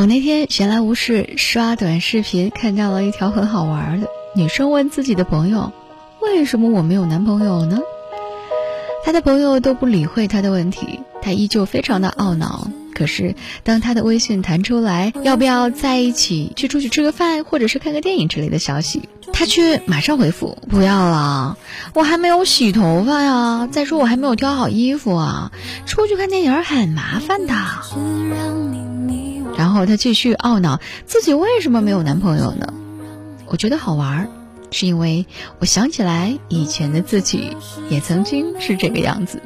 [0.00, 4.08] 我那天闲来无事刷短视频，看到了一条很好玩的。
[4.34, 5.74] 女生问自己的朋友
[6.22, 7.80] ：“为什么我没有男朋友呢？”
[9.04, 12.70] 她的朋友都不理会她的问题，她依旧非常的懊恼。
[12.94, 21.58] 可是当她的微信弹出来要不要在一起去出去吃个饭，或者是看个电影之类的消息，她却马上回复：“不要了，
[21.92, 23.68] 我还没有洗头发呀。
[23.70, 25.52] 再说我还没有挑好衣服啊，
[25.84, 27.52] 出去看电影很麻烦的。”
[29.60, 32.72] 然后她继续懊恼自己为什么没有男朋友呢？
[33.44, 34.26] 我觉得好玩，
[34.70, 35.26] 是因为
[35.58, 37.54] 我想起来以前的自己
[37.90, 39.42] 也曾经是这个样子。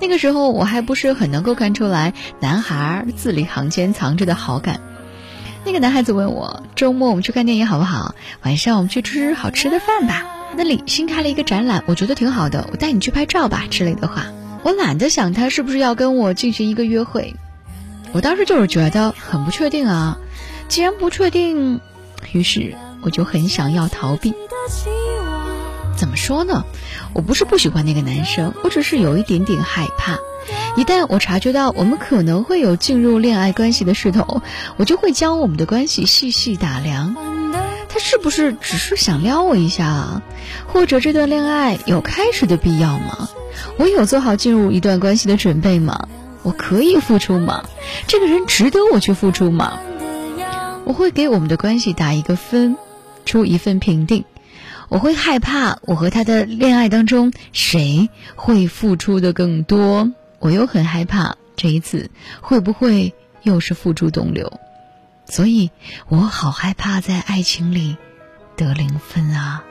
[0.00, 4.80] 那个时候我还不是很能够看出来男孩字里行间藏着的好感。
[5.66, 8.14] 那个男孩子问我周末我们去看电影好不好？
[8.44, 10.24] 晚上我们去吃好吃的饭吧。
[10.56, 14.24] 那里新开了一个展览，我觉得挺好的，我带你去拍照吧之类的话。
[14.62, 17.36] 我懒得想他是不是要跟我进行一个约会。
[18.14, 20.16] 我当时就是觉得很不确定啊。
[20.68, 21.80] 既然不确定，
[22.32, 22.74] 于是。
[23.06, 24.32] 我就很想要逃避，
[25.94, 26.64] 怎么说呢？
[27.12, 30.16] 我不是不喜欢那个男生，我只是有一点点害怕。
[30.74, 34.40] 一旦我察觉到我们可能会有进入恋爱关系的势头，
[34.78, 37.14] 我就会将我们的关系细细打量。
[37.90, 40.22] 他是不是只是想撩我一下啊？
[40.66, 43.28] 或者这段恋爱有开始的必要吗？
[43.76, 46.08] 我有做好进入一段关系的准备吗？
[46.44, 47.64] 我可以付出吗？
[48.06, 49.80] 这个人值得我去付出吗？
[50.84, 52.76] 我会给我们的关系打一个分。
[53.24, 54.26] 出一份评定，
[54.90, 62.10] 我会害怕我和他的恋爱当中谁会付出的更多，我又很害怕这一次
[62.42, 64.60] 会不会又是付诸东流，
[65.24, 65.70] 所以
[66.08, 67.96] 我好害怕在爱情里
[68.56, 69.64] 得零分啊！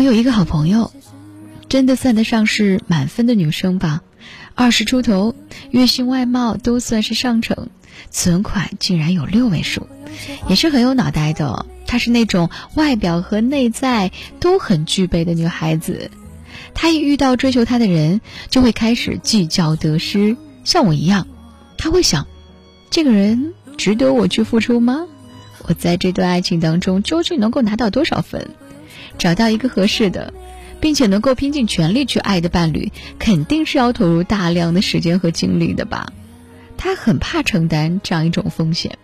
[0.00, 0.92] 我有一个好朋友，
[1.68, 4.00] 真的算得上是满分的女生吧。
[4.54, 5.34] 二十出头，
[5.70, 7.68] 月薪外貌都算是上乘，
[8.10, 9.86] 存款竟然有六位数，
[10.48, 11.66] 也是很有脑袋的。
[11.86, 14.10] 她是那种外表和内在
[14.40, 16.10] 都很具备的女孩子。
[16.72, 20.34] 她一遇到追求她的人，就会开始计较得失。
[20.64, 21.26] 像我一样，
[21.76, 22.26] 她会想：
[22.88, 25.06] 这个人值得我去付出吗？
[25.68, 28.48] 我在这段爱情当中究竟能够拿到多少分？
[29.18, 30.32] 找到一个合适的。
[30.80, 36.10] 并且能够拼尽全力去爱的伴侣，肯定是要投入大量的时间和精力的吧？
[36.78, 38.96] 他很怕承担这样一种风险，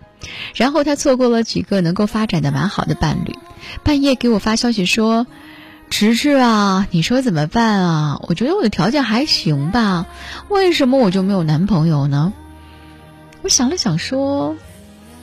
[0.55, 3.34] 然后他错过了几个能够发展的蛮好的伴侣，
[3.83, 5.27] 半夜给我发消息说
[5.91, 8.21] ：“迟迟啊，你说怎么办啊？
[8.27, 10.06] 我觉得我的条件还行吧，
[10.49, 12.33] 为什么我就没有男朋友呢？”
[13.45, 14.56] 我想了想说：“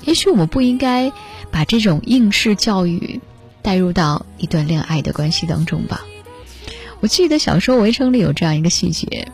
[0.05, 1.11] 也许我们不应该
[1.49, 3.21] 把这种应试教育
[3.63, 6.01] 带入到一段恋爱的关系当中吧。”
[7.01, 9.27] 我记得小说《围城》里有这样一个细节：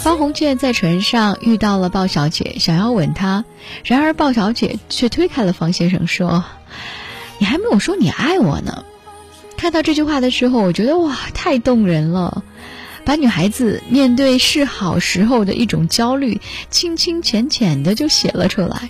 [0.00, 3.44] 方鸿渐在船上遇到了鲍小姐，想要吻她，
[3.84, 6.44] 然而鲍小姐却推开了方先生，说
[7.38, 8.84] ：“你还没有说你爱我呢。”
[9.56, 12.42] 看到这句话的时候，我觉得哇，太动人了，
[13.04, 18.88] 把女孩子面对示好时候的一种焦虑，清清浅浅的就写了出来。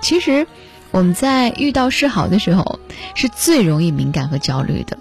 [0.00, 0.46] 其实，
[0.94, 2.80] 我们在遇到示好的时候，
[3.14, 4.96] 是最容易敏感和焦虑的，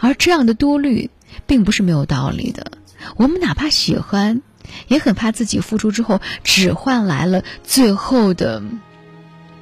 [0.00, 1.08] 而这样的多虑。
[1.46, 2.72] 并不是没有道理的。
[3.16, 4.42] 我们哪怕喜欢，
[4.88, 8.62] 也很怕自己付出之后只换来了最后的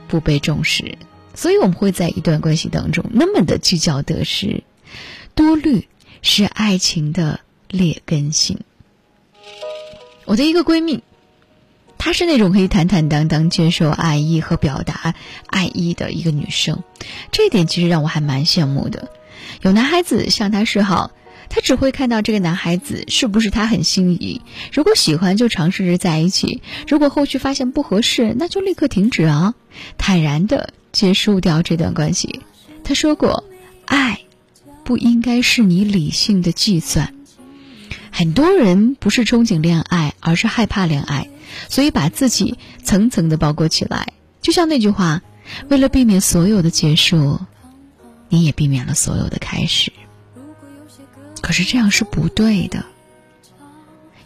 [0.09, 0.97] 不被重视，
[1.34, 4.62] 所以我们会在一段关系当中那么的计较得失。
[5.34, 5.89] 多虑
[6.22, 8.61] 是爱情的劣根性。
[10.25, 11.03] 我的一个闺蜜，
[12.04, 15.15] 她是那种可以坦坦荡荡接受爱意和表达
[15.47, 16.82] 爱意的一个女生，
[17.32, 19.09] 这一点其实让我还蛮羡慕的。
[19.62, 21.12] 有男孩子向她示好。
[21.48, 29.54] 她只会看到这个男孩子是不是他很心仪，如果喜欢就尝试着在一起，如果后续发现不合适，那就立刻停止啊，
[29.97, 32.41] 坦然的结束掉这段关系。
[32.82, 33.44] 他说过，
[33.86, 34.21] 爱
[34.84, 37.15] 不应该是你理性的计算。
[38.17, 41.28] 很多人不是憧憬恋爱，而是害怕恋爱，
[41.69, 44.13] 所以把自己层层的包裹起来。
[44.41, 45.21] 就像那句话，
[45.69, 47.41] 为了避免所有的结束，
[48.28, 49.93] 你也避免了所有的开始。
[51.41, 52.84] 可是这样是不对的。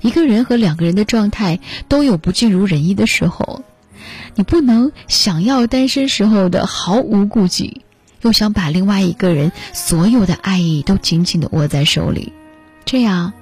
[0.02, 1.58] 一个人和两个人的状态
[1.88, 3.62] 都有不尽如人意的时候，
[4.34, 7.80] 你不能想要单身时候的毫无顾忌，
[8.20, 12.34] 又想把另外一个人所有的爱意都紧紧的握在手里，
[12.84, 13.32] 这样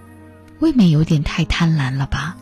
[0.58, 2.36] 未免有点太贪婪了吧？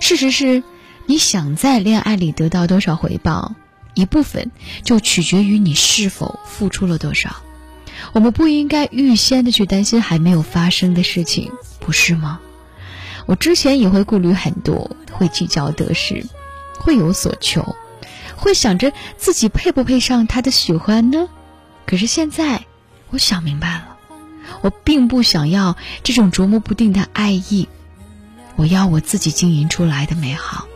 [0.00, 0.62] 事实是，
[1.06, 3.54] 你想在恋爱里得到多少回报，
[3.94, 4.50] 一部分
[4.82, 7.36] 就取决于你是否付出了多少。
[8.12, 12.40] 我们不应该预先的去担心还没有发生的事情，不是吗？
[13.24, 16.24] 我之前也会顾虑很多，会计较得失，
[16.78, 17.74] 会有所求，
[18.36, 21.28] 会想着自己配不配上他的喜欢呢？
[21.86, 22.66] 可是现在，
[23.10, 23.95] 我想明白了，
[24.60, 27.68] 我并不想要这种琢磨不定的爱意，
[28.56, 30.66] 我要我自己经营出来的美好。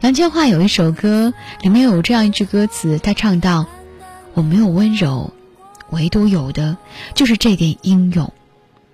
[0.00, 3.66] 杨千嬅有一首歌，里面有这样一句歌词，他唱道
[4.32, 5.32] ：“我没有温柔，
[5.90, 6.78] 唯独有的
[7.14, 8.32] 就是这点英勇。”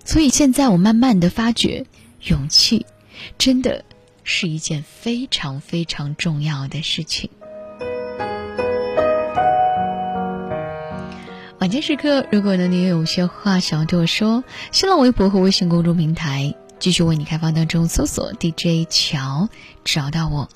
[0.03, 1.85] 所以现在我慢慢的发觉，
[2.23, 2.85] 勇气
[3.37, 3.85] 真的
[4.23, 7.29] 是一件非常非常重要的事情。
[11.67, 19.49] 晚间时刻，如果呢你有些话想要对我说，新浪微博和微信公众平台继续为你开放当中，搜索 DJ 乔
[19.83, 20.47] 找到我。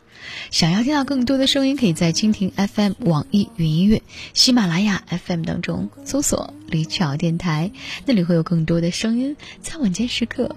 [0.51, 4.01] 想要听到更多的声音，可以在蜻蜓 FM、网易云音乐、
[4.33, 7.73] 喜马拉雅 FM 当中搜索“李巧电台”，
[8.07, 10.55] 那里会有更多的声音，在晚间时刻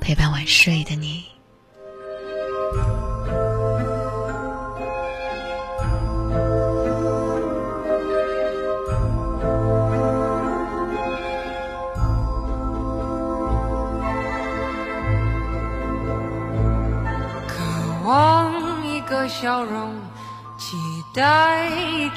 [0.00, 1.24] 陪伴晚睡的你。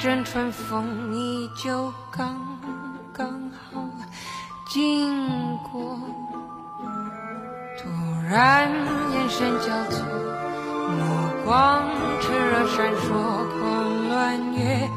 [0.00, 2.38] 阵春风，你就刚
[3.12, 3.84] 刚好
[4.68, 5.98] 经过。
[7.76, 7.88] 突
[8.30, 8.70] 然
[9.12, 10.06] 眼神交错，
[10.88, 11.00] 目
[11.44, 11.82] 光
[12.20, 13.08] 炽热闪烁，
[13.58, 14.88] 狂乱越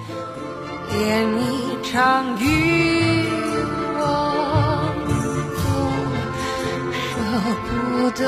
[0.93, 0.99] 演
[1.41, 3.25] 一场雨，
[3.97, 4.03] 我
[6.93, 7.11] 舍
[7.67, 7.71] 不
[8.11, 8.21] 得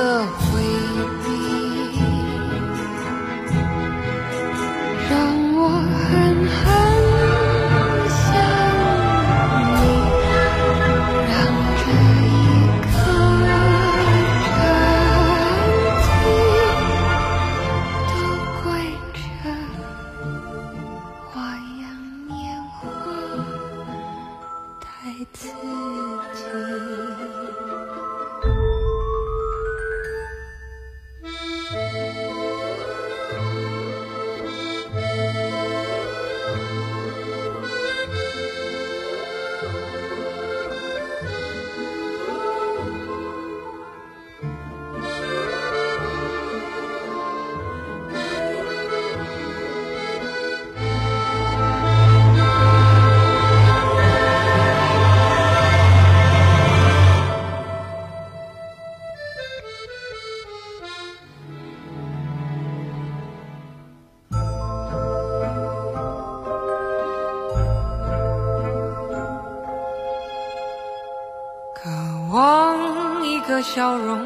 [73.48, 74.24] 个笑容，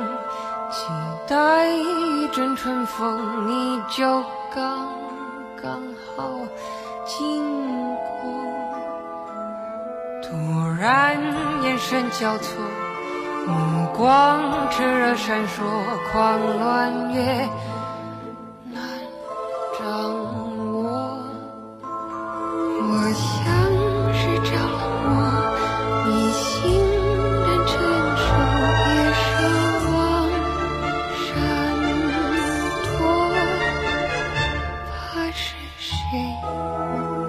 [0.70, 0.88] 期
[1.28, 4.24] 待一阵春风，你就
[4.54, 4.90] 刚
[5.62, 5.82] 刚
[6.16, 6.30] 好
[7.06, 7.98] 经过。
[10.22, 10.36] 突
[10.80, 11.18] 然
[11.64, 12.62] 眼神交错，
[13.48, 15.64] 目光炽热闪烁，
[16.12, 17.37] 狂乱越。
[35.80, 37.27] 谁？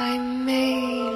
[0.00, 1.07] I made.